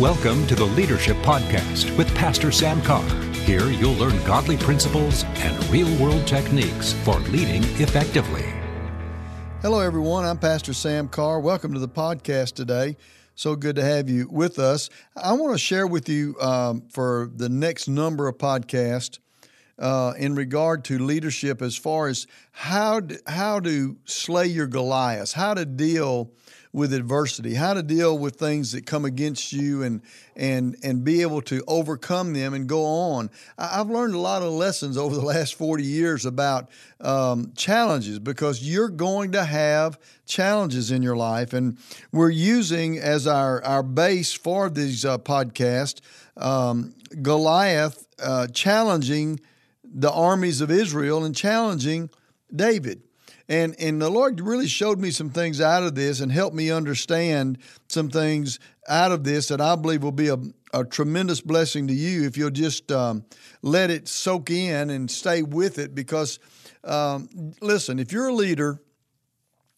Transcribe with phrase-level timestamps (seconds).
[0.00, 3.02] Welcome to the Leadership Podcast with Pastor Sam Carr.
[3.46, 8.44] Here you'll learn godly principles and real world techniques for leading effectively.
[9.62, 10.26] Hello, everyone.
[10.26, 11.40] I'm Pastor Sam Carr.
[11.40, 12.98] Welcome to the podcast today.
[13.36, 14.90] So good to have you with us.
[15.16, 19.18] I want to share with you um, for the next number of podcasts
[19.78, 25.54] uh, in regard to leadership as far as how how to slay your Goliath, how
[25.54, 26.32] to deal
[26.76, 30.02] with adversity, how to deal with things that come against you and
[30.36, 33.30] and and be able to overcome them and go on.
[33.56, 36.68] I've learned a lot of lessons over the last 40 years about
[37.00, 41.78] um, challenges because you're going to have challenges in your life, and
[42.12, 46.02] we're using as our our base for these uh, podcasts
[46.36, 49.40] um, Goliath uh, challenging
[49.82, 52.10] the armies of Israel and challenging
[52.54, 53.05] David.
[53.48, 56.70] And and the Lord really showed me some things out of this and helped me
[56.70, 60.38] understand some things out of this that I believe will be a,
[60.72, 63.24] a tremendous blessing to you if you'll just um,
[63.62, 65.94] let it soak in and stay with it.
[65.94, 66.40] Because
[66.82, 67.28] um,
[67.60, 68.80] listen, if you're a leader,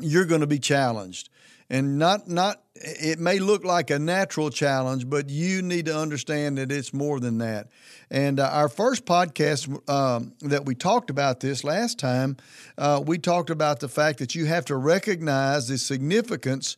[0.00, 1.28] you're going to be challenged
[1.68, 6.58] and not not it may look like a natural challenge, but you need to understand
[6.58, 7.68] that it's more than that.
[8.10, 12.36] And uh, our first podcast um, that we talked about this last time,
[12.78, 16.76] uh, we talked about the fact that you have to recognize the significance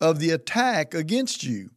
[0.00, 1.70] of the attack against you.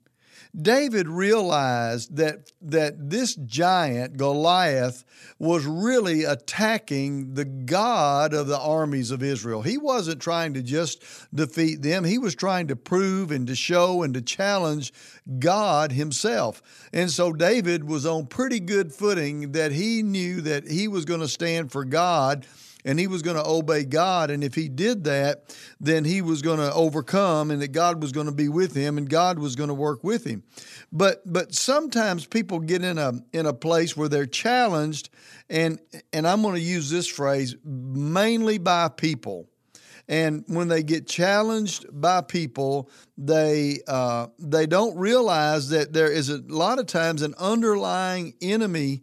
[0.62, 5.04] David realized that that this giant Goliath
[5.38, 9.62] was really attacking the God of the armies of Israel.
[9.62, 12.04] He wasn't trying to just defeat them.
[12.04, 14.94] He was trying to prove and to show and to challenge
[15.40, 16.62] God himself.
[16.94, 21.22] And so David was on pretty good footing that he knew that he was going
[21.22, 22.46] to stand for God
[22.86, 24.30] and he was going to obey God.
[24.30, 28.12] And if he did that, then he was going to overcome and that God was
[28.12, 30.44] going to be with him and God was going to work with him.
[30.92, 35.10] But but sometimes people get in a in a place where they're challenged
[35.50, 35.80] and
[36.14, 39.50] and I'm going to use this phrase mainly by people.
[40.08, 46.30] And when they get challenged by people, they uh, they don't realize that there is
[46.30, 49.02] a lot of times an underlying enemy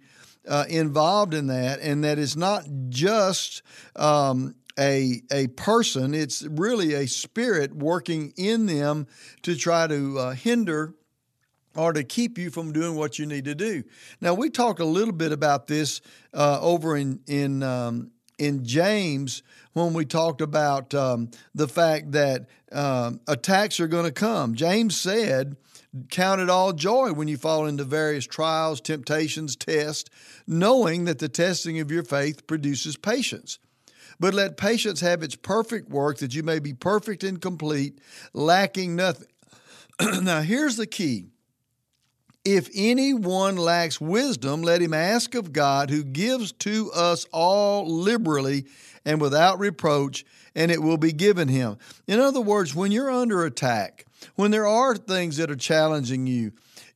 [0.49, 3.63] uh, involved in that, and that it's not just
[3.97, 9.07] um, a a person; it's really a spirit working in them
[9.43, 10.95] to try to uh, hinder
[11.75, 13.83] or to keep you from doing what you need to do.
[14.21, 16.01] Now, we talked a little bit about this
[16.35, 18.11] uh, over in in um,
[18.43, 19.43] in James
[19.73, 24.55] when we talked about um, the fact that um, attacks are going to come.
[24.55, 25.57] James said
[26.09, 30.09] Count it all joy when you fall into various trials, temptations, tests,
[30.47, 33.59] knowing that the testing of your faith produces patience.
[34.19, 37.99] But let patience have its perfect work, that you may be perfect and complete,
[38.33, 39.29] lacking nothing.
[40.23, 41.27] now, here's the key.
[42.45, 48.67] If anyone lacks wisdom, let him ask of God, who gives to us all liberally
[49.05, 51.79] and without reproach, and it will be given him.
[52.09, 56.53] In other words, when you're under attack, when there are things that are challenging you,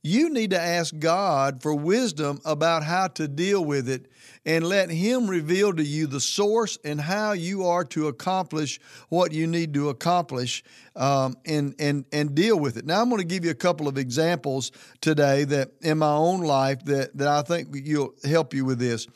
[0.07, 4.09] you need to ask God for wisdom about how to deal with it
[4.45, 8.79] and let Him reveal to you the source and how you are to accomplish
[9.09, 10.63] what you need to accomplish
[10.95, 12.85] um, and, and, and deal with it.
[12.85, 16.41] Now, I'm going to give you a couple of examples today that in my own
[16.41, 19.07] life that, that I think will help you with this.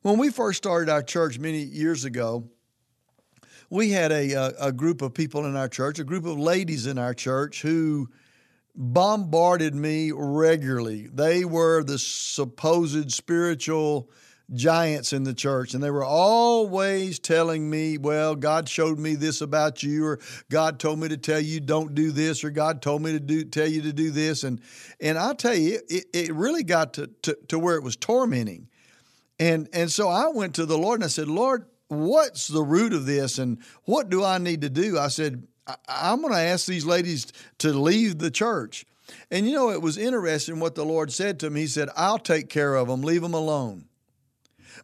[0.00, 2.48] When we first started our church many years ago,
[3.68, 6.86] we had a, a, a group of people in our church, a group of ladies
[6.86, 8.08] in our church who
[8.74, 11.08] bombarded me regularly.
[11.12, 14.10] They were the supposed spiritual
[14.52, 19.40] giants in the church, and they were always telling me, Well, God showed me this
[19.40, 20.20] about you, or
[20.50, 23.44] God told me to tell you don't do this, or God told me to do
[23.44, 24.44] tell you to do this.
[24.44, 24.60] And
[25.00, 28.68] and I tell you, it, it really got to, to, to where it was tormenting.
[29.38, 32.92] And and so I went to the Lord and I said, Lord, what's the root
[32.92, 34.98] of this and what do I need to do?
[34.98, 35.46] I said,
[35.88, 37.26] I'm going to ask these ladies
[37.58, 38.84] to leave the church.
[39.30, 41.60] And you know, it was interesting what the Lord said to me.
[41.60, 43.86] He said, I'll take care of them, leave them alone.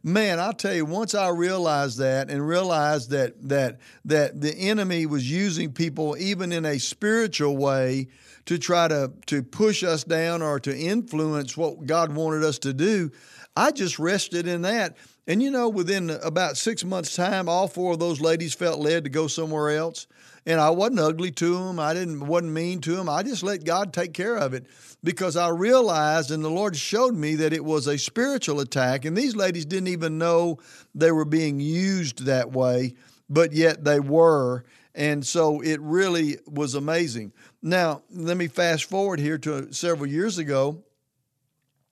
[0.03, 5.06] Man, I'll tell you, once I realized that and realized that that that the enemy
[5.06, 8.09] was using people even in a spiritual way
[8.44, 12.73] to try to to push us down or to influence what God wanted us to
[12.73, 13.11] do,
[13.56, 17.94] I just rested in that and you know, within about six months' time, all four
[17.94, 20.06] of those ladies felt led to go somewhere else.
[20.49, 21.81] And I wasn't ugly to them.
[21.81, 23.08] I didn't wasn't mean to them.
[23.08, 24.67] I just let God take care of it
[25.02, 29.05] because I realized, and the Lord showed me that it was a spiritual attack.
[29.05, 30.58] And these ladies didn't even know
[30.94, 32.94] they were being used that way,
[33.29, 34.64] but yet they were.
[34.94, 37.32] And so it really was amazing.
[37.61, 40.84] Now, let me fast forward here to several years ago.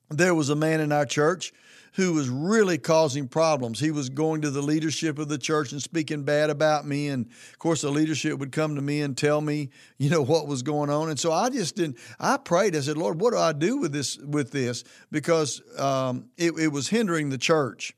[0.09, 1.53] There was a man in our church
[1.95, 3.79] who was really causing problems.
[3.79, 7.07] He was going to the leadership of the church and speaking bad about me.
[7.07, 10.47] And of course, the leadership would come to me and tell me, you know, what
[10.47, 11.09] was going on.
[11.09, 12.75] And so I just didn't, I prayed.
[12.75, 14.83] I said, Lord, what do I do with this, with this?
[15.09, 17.95] Because um, it, it was hindering the church.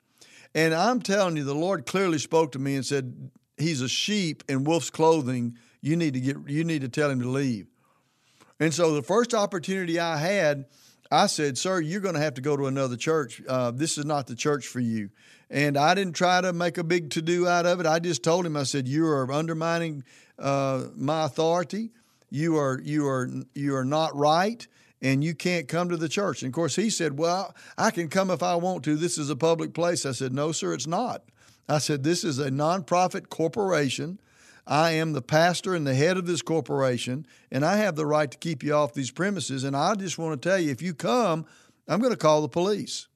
[0.54, 4.44] And I'm telling you, the Lord clearly spoke to me and said, He's a sheep
[4.48, 5.58] in wolf's clothing.
[5.82, 7.66] You need to get, you need to tell him to leave.
[8.60, 10.66] And so the first opportunity I had,
[11.12, 13.42] I said, Sir, you're going to have to go to another church.
[13.48, 15.10] Uh, this is not the church for you.
[15.50, 17.86] And I didn't try to make a big to do out of it.
[17.86, 20.04] I just told him, I said, You are undermining
[20.38, 21.92] uh, my authority.
[22.30, 24.68] You are, you, are, you are not right,
[25.02, 26.44] and you can't come to the church.
[26.44, 28.98] And of course, he said, Well, I can come if I want to.
[28.98, 30.06] This is a public place.
[30.06, 31.24] I said, No, sir, it's not.
[31.70, 34.20] I said, This is a nonprofit corporation.
[34.68, 38.30] I am the pastor and the head of this corporation, and I have the right
[38.30, 39.64] to keep you off these premises.
[39.64, 41.46] And I just want to tell you if you come,
[41.88, 43.08] I'm going to call the police.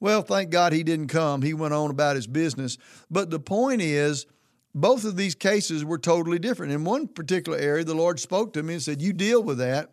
[0.00, 1.42] Well, thank God he didn't come.
[1.42, 2.78] He went on about his business.
[3.10, 4.26] But the point is,
[4.74, 6.72] both of these cases were totally different.
[6.72, 9.90] In one particular area, the Lord spoke to me and said, You deal with that.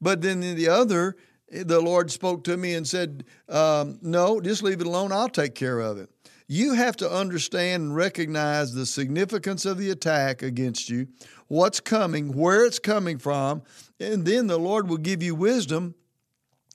[0.00, 1.16] But then in the other,
[1.50, 5.12] the Lord spoke to me and said, um, No, just leave it alone.
[5.12, 6.10] I'll take care of it.
[6.46, 11.08] You have to understand and recognize the significance of the attack against you,
[11.48, 13.62] what's coming, where it's coming from,
[14.00, 15.94] and then the Lord will give you wisdom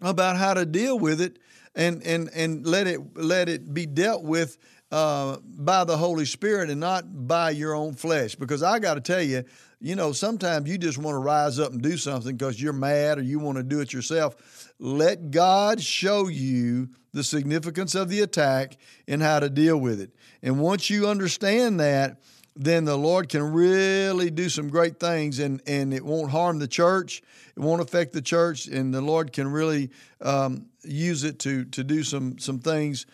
[0.01, 1.39] about how to deal with it
[1.75, 4.57] and and and let it let it be dealt with
[4.91, 8.35] uh, by the Holy Spirit and not by your own flesh.
[8.35, 9.43] Because I got to tell you,
[9.79, 13.17] you know, sometimes you just want to rise up and do something because you're mad
[13.17, 14.73] or you want to do it yourself.
[14.79, 18.77] Let God show you the significance of the attack
[19.07, 20.11] and how to deal with it.
[20.41, 22.21] And once you understand that,
[22.57, 26.67] then the Lord can really do some great things and, and it won't harm the
[26.67, 27.21] church.
[27.55, 28.67] It won't affect the church.
[28.67, 33.05] And the Lord can really um, use it to, to do some, some things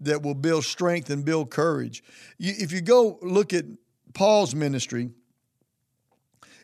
[0.00, 2.04] that will build strength and build courage.
[2.36, 3.64] You, if you go look at
[4.12, 5.10] Paul's ministry,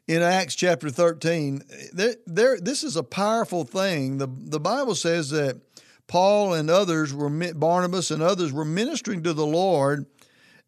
[0.06, 1.62] in Acts chapter 13,
[1.94, 4.18] there, there, this is a powerful thing.
[4.18, 5.58] The, the Bible says that
[6.06, 10.04] Paul and others were, Barnabas and others were ministering to the Lord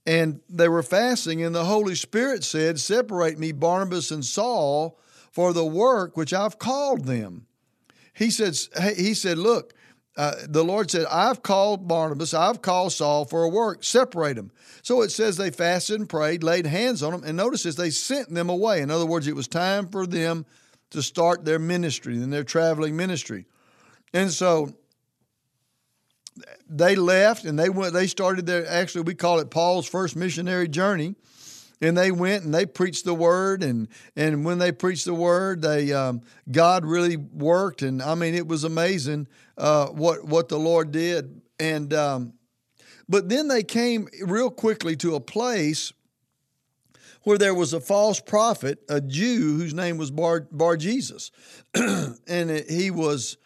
[0.06, 4.98] and they were fasting, and the Holy Spirit said, Separate me, Barnabas and Saul,
[5.32, 7.46] for the work which I've called them.
[8.14, 8.56] He said,
[8.96, 9.74] he said Look,
[10.16, 14.50] uh, the Lord said, I've called Barnabas, I've called Saul for a work, separate them.
[14.82, 17.90] So it says they fasted and prayed, laid hands on them, and notice this, they
[17.90, 18.80] sent them away.
[18.80, 20.46] In other words, it was time for them
[20.90, 23.44] to start their ministry and their traveling ministry.
[24.14, 24.74] And so
[26.68, 30.68] they left and they went, they started their, actually, we call it Paul's first missionary
[30.68, 31.14] journey.
[31.80, 33.62] And they went and they preached the word.
[33.62, 37.82] And and when they preached the word they um, god really worked.
[37.82, 39.28] And i mean it was amazing
[39.58, 41.42] uh, what what the lord did.
[41.60, 42.32] And um,
[43.10, 45.92] but then they came real quickly to a place
[47.24, 51.30] where there was a false prophet a jew whose name was bar, bar jesus.
[52.26, 53.36] And he was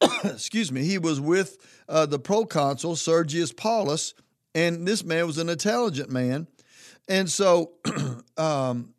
[0.24, 1.58] excuse me he was with
[1.88, 4.14] uh, the proconsul sergius paulus
[4.54, 6.46] and this man was an intelligent man
[7.08, 7.72] and so
[8.36, 8.94] um,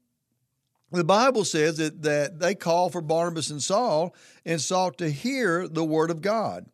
[0.91, 4.13] the Bible says that, that they called for Barnabas and Saul
[4.45, 6.65] and sought to hear the word of God.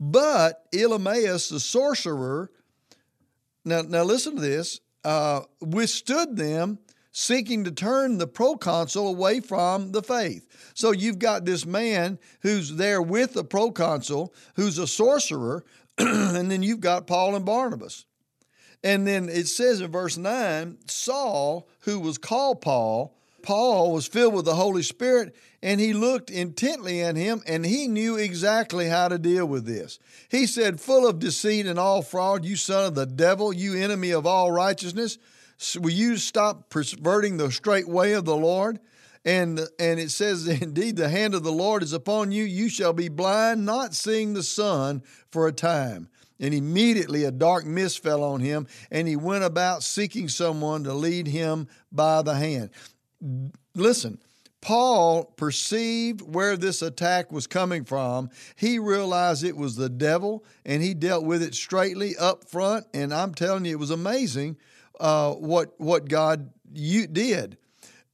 [0.00, 2.50] But Elymas, the sorcerer,
[3.64, 6.78] now, now listen to this, uh, withstood them,
[7.18, 10.46] seeking to turn the proconsul away from the faith.
[10.74, 15.64] So you've got this man who's there with the proconsul, who's a sorcerer,
[15.98, 18.04] and then you've got Paul and Barnabas.
[18.84, 24.34] And then it says in verse 9 Saul, who was called Paul, Paul was filled
[24.34, 29.08] with the Holy Spirit and he looked intently at him and he knew exactly how
[29.08, 29.98] to deal with this.
[30.28, 34.12] He said, Full of deceit and all fraud, you son of the devil, you enemy
[34.12, 35.18] of all righteousness,
[35.80, 38.78] will you stop perverting the straight way of the Lord?
[39.24, 42.44] And, and it says, Indeed, the hand of the Lord is upon you.
[42.44, 46.08] You shall be blind, not seeing the sun for a time.
[46.40, 50.94] And immediately a dark mist fell on him, and he went about seeking someone to
[50.94, 52.70] lead him by the hand.
[53.74, 54.20] Listen,
[54.60, 58.30] Paul perceived where this attack was coming from.
[58.54, 62.86] He realized it was the devil, and he dealt with it straightly up front.
[62.94, 64.58] And I'm telling you, it was amazing
[65.00, 67.56] uh, what what God you did.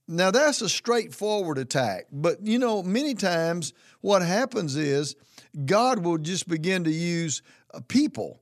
[0.07, 5.15] Now that's a straightforward attack, but you know, many times what happens is
[5.65, 7.41] God will just begin to use
[7.87, 8.39] people,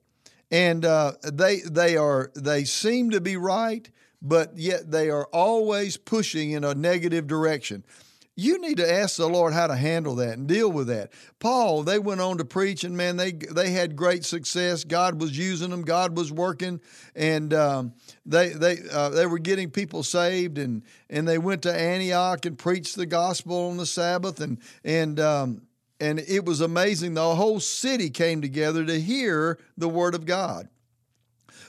[0.52, 3.90] and uh, they they are they seem to be right,
[4.22, 7.86] but yet they are always pushing in a negative direction.
[8.36, 11.12] You need to ask the Lord how to handle that and deal with that.
[11.38, 14.84] Paul, they went on to preach, and man, they they had great success.
[14.84, 15.84] God was using them.
[15.84, 16.82] God was working,
[17.16, 17.94] and um,
[18.25, 22.58] they they uh, they were getting people saved, and and they went to Antioch and
[22.58, 25.62] preached the gospel on the Sabbath, and and um,
[26.00, 27.13] and it was amazing.
[27.13, 30.70] The whole city came together to hear the word of God.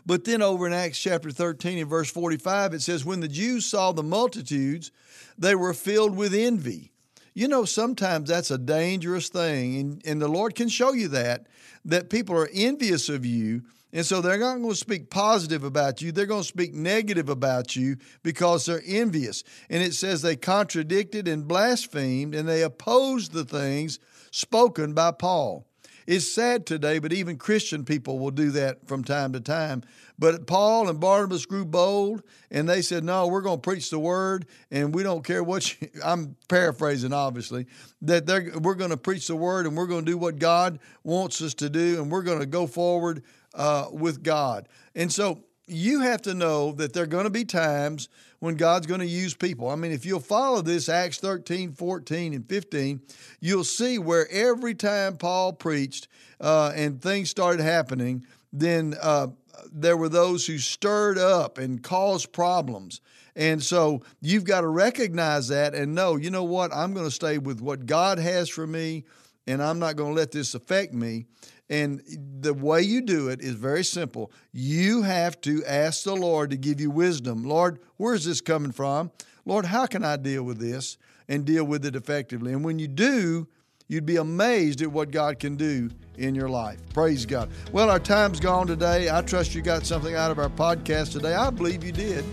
[0.06, 3.66] But then over in Acts chapter 13 and verse 45, it says, When the Jews
[3.66, 4.90] saw the multitudes,
[5.38, 6.92] they were filled with envy.
[7.34, 11.46] You know, sometimes that's a dangerous thing, and, and the Lord can show you that,
[11.84, 13.62] that people are envious of you.
[13.92, 16.10] And so they're not going to speak positive about you.
[16.10, 19.44] They're going to speak negative about you because they're envious.
[19.70, 24.00] And it says they contradicted and blasphemed and they opposed the things
[24.32, 25.64] spoken by Paul.
[26.06, 29.82] It's sad today, but even Christian people will do that from time to time.
[30.18, 33.99] But Paul and Barnabas grew bold and they said, No, we're going to preach the
[33.99, 37.66] word and we don't care what you, I'm paraphrasing, obviously,
[38.02, 41.40] that we're going to preach the word and we're going to do what God wants
[41.40, 43.23] us to do and we're going to go forward
[43.54, 44.68] uh, with God.
[44.94, 48.08] And so you have to know that there are going to be times
[48.44, 49.70] when God's going to use people.
[49.70, 53.00] I mean, if you'll follow this, Acts 13, 14, and 15,
[53.40, 56.08] you'll see where every time Paul preached
[56.42, 59.28] uh, and things started happening, then uh,
[59.72, 63.00] there were those who stirred up and caused problems.
[63.34, 67.10] And so you've got to recognize that and know, you know what, I'm going to
[67.10, 69.04] stay with what God has for me,
[69.46, 71.24] and I'm not going to let this affect me.
[71.71, 72.02] And
[72.40, 74.30] the way you do it is very simple.
[74.52, 77.44] You have to ask the Lord to give you wisdom.
[77.44, 79.11] Lord, where's this coming from?
[79.47, 82.52] Lord, how can I deal with this and deal with it effectively?
[82.52, 83.49] And when you do,
[83.88, 86.78] you'd be amazed at what God can do in your life.
[86.92, 87.50] Praise God.
[87.73, 89.11] Well, our time's gone today.
[89.11, 91.35] I trust you got something out of our podcast today.
[91.35, 92.25] I believe you did.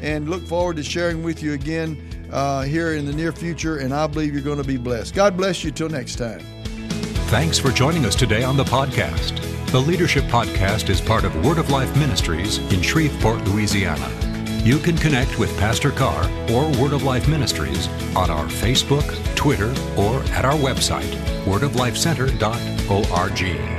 [0.00, 3.78] And look forward to sharing with you again uh, here in the near future.
[3.78, 5.14] And I believe you're going to be blessed.
[5.14, 6.57] God bless you till next time.
[7.28, 9.38] Thanks for joining us today on the podcast.
[9.70, 14.10] The Leadership Podcast is part of Word of Life Ministries in Shreveport, Louisiana.
[14.64, 19.04] You can connect with Pastor Carr or Word of Life Ministries on our Facebook,
[19.36, 23.77] Twitter, or at our website, wordoflifecenter.org.